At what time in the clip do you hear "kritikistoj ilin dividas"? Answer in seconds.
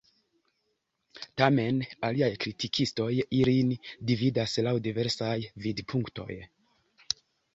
2.45-4.57